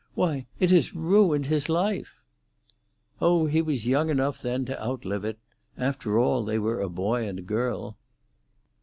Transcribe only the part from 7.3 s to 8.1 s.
girl."